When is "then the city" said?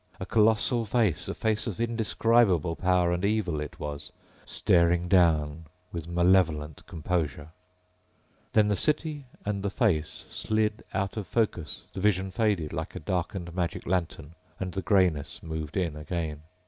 8.53-9.25